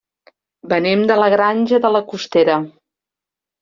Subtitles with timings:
[0.71, 2.61] Venim de la Granja de la Costera.